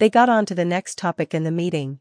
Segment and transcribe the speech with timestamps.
[0.00, 2.00] They got on to the next topic in the meeting.